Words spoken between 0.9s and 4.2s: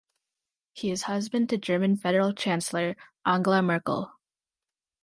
husband to German federal Chancellor, Angela Merkel.